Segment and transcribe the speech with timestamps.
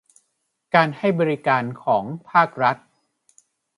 [0.03, 0.03] ใน
[0.75, 2.77] การให้บริการของภาครัฐ